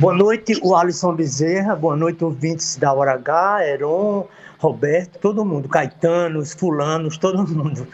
Boa 0.00 0.14
noite, 0.14 0.58
o 0.62 0.74
Alisson 0.74 1.14
Bezerra. 1.14 1.76
Boa 1.76 1.94
noite, 1.94 2.24
ouvintes 2.24 2.74
da 2.76 2.90
Hora 2.90 3.12
H, 3.16 3.66
Heron, 3.66 4.26
Roberto, 4.58 5.18
todo 5.18 5.44
mundo, 5.44 5.68
Caetanos, 5.68 6.54
Fulanos, 6.54 7.18
todo 7.18 7.46
mundo. 7.46 7.86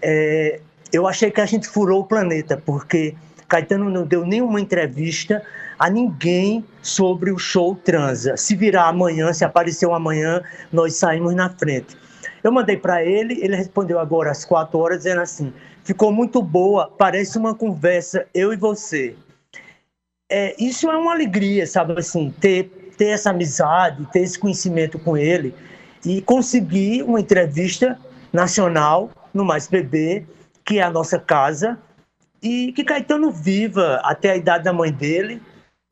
É, 0.00 0.60
eu 0.90 1.06
achei 1.06 1.30
que 1.30 1.42
a 1.42 1.44
gente 1.44 1.68
furou 1.68 2.00
o 2.00 2.04
planeta, 2.04 2.56
porque 2.56 3.14
Caetano 3.48 3.90
não 3.90 4.06
deu 4.06 4.24
nenhuma 4.24 4.62
entrevista 4.62 5.42
a 5.78 5.90
ninguém 5.90 6.64
sobre 6.80 7.30
o 7.30 7.38
show 7.38 7.74
Transa. 7.74 8.34
Se 8.34 8.56
virar 8.56 8.88
amanhã, 8.88 9.30
se 9.34 9.44
apareceu 9.44 9.92
amanhã, 9.92 10.40
nós 10.72 10.94
saímos 10.94 11.34
na 11.34 11.50
frente. 11.50 11.98
Eu 12.42 12.50
mandei 12.50 12.78
para 12.78 13.04
ele, 13.04 13.38
ele 13.44 13.54
respondeu 13.54 13.98
agora 13.98 14.30
às 14.30 14.42
quatro 14.42 14.78
horas, 14.78 15.00
dizendo 15.00 15.20
assim: 15.20 15.52
ficou 15.84 16.10
muito 16.10 16.40
boa, 16.40 16.90
parece 16.96 17.36
uma 17.36 17.54
conversa, 17.54 18.26
eu 18.32 18.54
e 18.54 18.56
você. 18.56 19.14
É, 20.34 20.56
isso 20.58 20.90
é 20.90 20.96
uma 20.96 21.12
alegria, 21.12 21.66
sabe 21.66 21.92
assim, 21.98 22.34
ter, 22.40 22.64
ter 22.96 23.08
essa 23.08 23.28
amizade, 23.28 24.08
ter 24.10 24.20
esse 24.20 24.38
conhecimento 24.38 24.98
com 24.98 25.14
ele 25.14 25.54
e 26.06 26.22
conseguir 26.22 27.02
uma 27.02 27.20
entrevista 27.20 27.98
nacional 28.32 29.10
no 29.34 29.44
Mais 29.44 29.68
Bebê, 29.68 30.24
que 30.64 30.78
é 30.78 30.82
a 30.82 30.90
nossa 30.90 31.18
casa, 31.18 31.78
e 32.42 32.72
que 32.72 32.82
Caetano 32.82 33.30
viva 33.30 34.00
até 34.02 34.30
a 34.30 34.36
idade 34.38 34.64
da 34.64 34.72
mãe 34.72 34.90
dele 34.90 35.42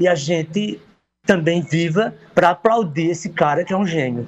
e 0.00 0.08
a 0.08 0.14
gente 0.14 0.80
também 1.26 1.60
viva 1.60 2.14
para 2.34 2.48
aplaudir 2.48 3.10
esse 3.10 3.28
cara 3.28 3.62
que 3.62 3.74
é 3.74 3.76
um 3.76 3.86
gênio. 3.86 4.26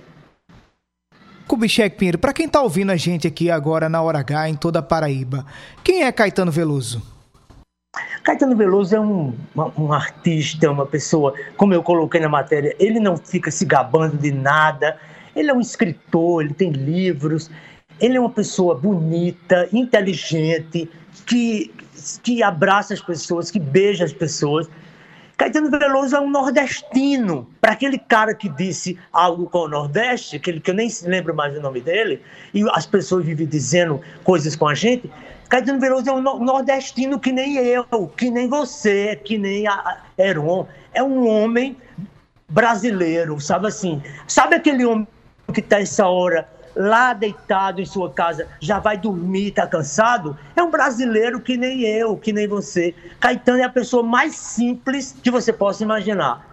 Kubitschek 1.49 1.97
Pinheiro, 1.97 2.19
para 2.19 2.35
quem 2.35 2.45
está 2.45 2.61
ouvindo 2.61 2.93
a 2.93 2.97
gente 2.97 3.27
aqui 3.27 3.51
agora 3.51 3.89
na 3.89 4.03
Hora 4.03 4.19
H, 4.19 4.51
em 4.51 4.55
toda 4.57 4.81
a 4.81 4.83
Paraíba, 4.83 5.47
quem 5.83 6.05
é 6.05 6.13
Caetano 6.13 6.53
Veloso? 6.53 7.22
Caetano 8.23 8.57
Veloso 8.57 8.95
é 8.95 9.01
um, 9.01 9.35
um 9.77 9.93
artista, 9.93 10.71
uma 10.71 10.87
pessoa, 10.87 11.35
como 11.57 11.75
eu 11.75 11.83
coloquei 11.83 12.21
na 12.21 12.29
matéria, 12.29 12.75
ele 12.79 13.01
não 13.01 13.17
fica 13.17 13.51
se 13.51 13.65
gabando 13.65 14.17
de 14.17 14.31
nada, 14.31 14.97
ele 15.35 15.51
é 15.51 15.55
um 15.55 15.61
escritor, 15.61 16.45
ele 16.45 16.55
tem 16.55 16.71
livros, 16.71 17.51
ele 18.01 18.17
é 18.17 18.21
uma 18.21 18.31
pessoa 18.31 18.77
bonita, 18.77 19.69
inteligente, 19.73 20.89
que, 21.27 21.73
que 22.23 22.43
abraça 22.43 22.95
as 22.95 23.01
pessoas, 23.01 23.51
que 23.51 23.59
beija 23.59 24.05
as 24.05 24.13
pessoas. 24.13 24.69
Caetano 25.43 25.77
Veloso 25.77 26.15
é 26.15 26.21
um 26.21 26.31
nordestino. 26.31 27.49
Para 27.61 27.73
aquele 27.73 27.99
cara 27.99 28.33
que 28.33 28.49
disse 28.49 28.97
algo 29.13 29.51
com 29.51 29.63
o 29.63 29.69
Nordeste, 29.69 30.37
aquele 30.37 30.61
que 30.61 30.71
eu 30.71 30.75
nem 30.75 30.89
lembro 31.03 31.35
mais 31.35 31.59
o 31.59 31.61
nome 31.61 31.81
dele, 31.81 32.23
e 32.55 32.63
as 32.71 32.87
pessoas 32.87 33.25
vivem 33.25 33.45
dizendo 33.45 34.01
coisas 34.23 34.55
com 34.55 34.69
a 34.69 34.75
gente, 34.75 35.11
Caetano 35.49 35.81
Veloso 35.81 36.09
é 36.09 36.13
um 36.13 36.21
nordestino 36.21 37.19
que 37.19 37.33
nem 37.33 37.57
eu, 37.57 37.85
que 38.17 38.31
nem 38.31 38.49
você, 38.49 39.17
que 39.17 39.37
nem 39.37 39.67
a 39.67 40.03
Heron. 40.17 40.69
É 40.95 41.03
um 41.03 41.27
homem 41.27 41.77
brasileiro, 42.49 43.41
sabe 43.41 43.67
assim? 43.67 44.01
Sabe 44.29 44.55
aquele 44.55 44.85
homem 44.85 45.09
que 45.53 45.59
está 45.59 45.81
essa 45.81 46.07
hora 46.07 46.49
lá 46.75 47.13
deitado 47.13 47.81
em 47.81 47.87
sua 47.87 48.11
casa, 48.11 48.47
já 48.61 48.79
vai 48.79 48.97
dormir, 48.97 49.49
está 49.49 49.67
cansado, 49.67 50.37
é 50.57 50.63
um 50.63 50.71
brasileiro 50.71 51.41
que 51.41 51.57
nem 51.57 51.83
eu, 51.83 52.17
que 52.17 52.33
nem 52.33 52.49
você. 52.49 52.95
Caetano 53.21 53.59
é 53.59 53.65
a 53.65 53.71
pessoa 53.71 54.03
mais 54.03 54.35
simples 54.37 55.15
que 55.23 55.31
você 55.31 55.53
possa 55.53 55.83
imaginar. 55.83 56.53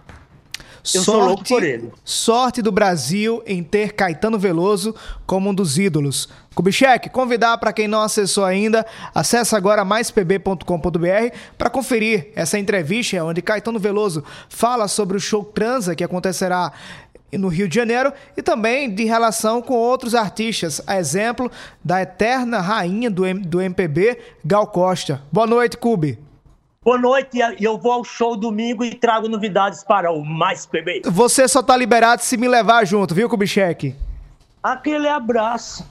Eu 0.84 1.04
sorte, 1.04 1.06
sou 1.06 1.20
louco 1.20 1.44
por 1.44 1.64
ele. 1.64 1.92
Sorte 2.04 2.62
do 2.62 2.72
Brasil 2.72 3.44
em 3.46 3.64
ter 3.64 3.94
Caetano 3.94 4.40
Veloso 4.40 4.96
como 5.26 5.50
um 5.50 5.54
dos 5.54 5.78
ídolos. 5.78 6.30
Kubitschek, 6.56 7.10
convidar 7.10 7.58
para 7.58 7.72
quem 7.72 7.88
não 7.88 8.02
acessou 8.02 8.44
ainda, 8.44 8.86
acesse 9.14 9.56
agora 9.56 9.86
maispb.com.br 9.86 11.36
para 11.58 11.70
conferir 11.70 12.32
essa 12.36 12.58
entrevista 12.58 13.24
onde 13.24 13.42
Caetano 13.42 13.80
Veloso 13.80 14.24
fala 14.50 14.88
sobre 14.88 15.16
o 15.16 15.20
show 15.20 15.44
Transa 15.44 15.96
que 15.96 16.04
acontecerá 16.04 16.72
no 17.38 17.48
Rio 17.48 17.68
de 17.68 17.76
Janeiro 17.76 18.12
e 18.36 18.42
também 18.42 18.94
de 18.94 19.06
relação 19.06 19.62
com 19.62 19.74
outros 19.74 20.16
artistas, 20.16 20.82
a 20.88 20.98
exemplo 20.98 21.52
da 21.84 22.02
eterna 22.02 22.60
rainha 22.60 23.10
do, 23.10 23.26
M 23.26 23.40
do 23.42 23.62
MPB, 23.62 24.20
Gal 24.44 24.68
Costa. 24.68 25.22
Boa 25.32 25.48
noite, 25.48 25.78
Cube. 25.78 26.18
Boa 26.82 26.98
noite, 26.98 27.38
e 27.38 27.64
eu 27.64 27.78
vou 27.78 27.92
ao 27.92 28.04
show 28.04 28.38
domingo 28.38 28.86
e 28.86 28.96
trago 28.96 29.28
novidades 29.28 29.84
para 29.84 30.12
o 30.12 30.24
Mais 30.24 30.66
PB. 30.66 31.02
Você 31.06 31.48
só 31.48 31.62
tá 31.62 31.76
liberado 31.76 32.22
se 32.22 32.38
me 32.38 32.48
levar 32.48 32.86
junto, 32.86 33.14
viu, 33.14 33.30
Kubitschek? 33.30 33.96
Aquele 34.64 35.08
abraço. 35.08 35.86